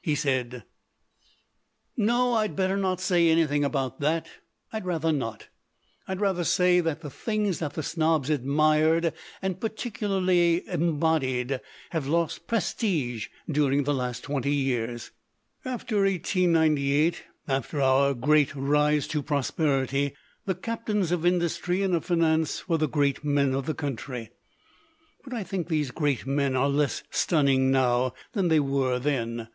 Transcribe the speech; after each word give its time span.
He 0.00 0.14
said: 0.14 0.62
"No, 1.96 2.34
I'd 2.34 2.54
better 2.54 2.76
not 2.76 3.00
say 3.00 3.28
anything 3.28 3.64
about 3.64 3.98
that. 3.98 4.28
I'd 4.72 4.84
rather 4.84 5.10
not. 5.10 5.48
I'd 6.06 6.20
rather 6.20 6.44
say 6.44 6.78
that 6.78 7.00
the 7.00 7.10
things 7.10 7.58
that 7.58 7.72
the 7.72 7.82
snobs 7.82 8.30
admired 8.30 9.12
and 9.42 9.60
particularly 9.60 10.64
embodied 10.68 11.60
have 11.90 12.06
lost 12.06 12.46
prestige 12.46 13.26
during 13.50 13.82
the 13.82 13.92
last 13.92 14.22
twenty 14.22 14.52
years. 14.54 15.10
"After 15.64 16.02
1898, 16.02 17.24
after 17.48 17.80
our 17.80 18.14
great 18.14 18.54
rise 18.54 19.08
to 19.08 19.20
prosperity, 19.20 20.14
the 20.44 20.54
captains 20.54 21.10
of 21.10 21.26
industry 21.26 21.82
and 21.82 21.92
of 21.96 22.04
finance 22.04 22.68
were 22.68 22.78
the 22.78 22.86
125 22.86 23.26
LITERATURE 23.26 23.26
IN 23.26 23.36
THE 23.50 23.58
MAKING 23.58 23.58
great 23.58 23.58
men 23.58 23.58
of 23.58 23.66
the 23.66 23.80
country. 24.06 24.30
But 25.24 25.34
I 25.34 25.42
think 25.42 25.66
these 25.66 25.90
great 25.90 26.24
men 26.24 26.54
are 26.54 26.68
less 26.68 27.02
stunning 27.10 27.72
now 27.72 28.14
than 28.34 28.46
they 28.46 28.60
were 28.60 29.00
then. 29.00 29.48